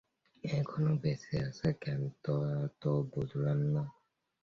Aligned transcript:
এখনও 0.43 0.93
বেঁচে 1.03 1.35
আছে 1.47 1.69
কেন 1.81 2.01
তা 2.23 2.35
তো 2.81 2.91
বুঝলাম 3.11 3.59
না! 3.73 3.83